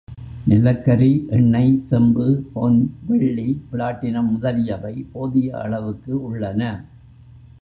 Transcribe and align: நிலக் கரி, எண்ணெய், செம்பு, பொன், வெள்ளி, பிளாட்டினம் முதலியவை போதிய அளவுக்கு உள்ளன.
நிலக் 0.47 0.83
கரி, 0.85 1.25
எண்ணெய், 1.29 1.79
செம்பு, 1.79 2.43
பொன், 2.53 2.79
வெள்ளி, 3.07 3.61
பிளாட்டினம் 3.71 4.31
முதலியவை 4.31 5.05
போதிய 5.11 5.59
அளவுக்கு 5.59 6.23
உள்ளன. 6.23 6.61